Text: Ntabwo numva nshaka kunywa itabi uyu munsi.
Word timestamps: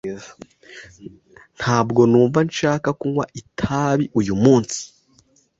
Ntabwo 1.57 2.01
numva 2.11 2.39
nshaka 2.49 2.89
kunywa 2.99 3.25
itabi 3.41 4.05
uyu 4.19 4.33
munsi. 4.43 4.79